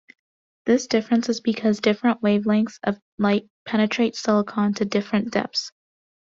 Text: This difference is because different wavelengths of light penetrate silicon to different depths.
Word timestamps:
This 0.65 0.87
difference 0.87 1.29
is 1.29 1.41
because 1.41 1.79
different 1.79 2.23
wavelengths 2.23 2.79
of 2.81 2.99
light 3.19 3.47
penetrate 3.65 4.15
silicon 4.15 4.73
to 4.73 4.85
different 4.85 5.29
depths. 5.31 5.71